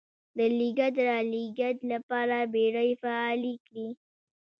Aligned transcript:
د 0.37 0.39
لېږد 0.57 0.95
رالېږد 1.07 1.77
لپاره 1.91 2.37
بېړۍ 2.53 2.91
فعالې 3.01 3.53
کړې. 3.65 3.87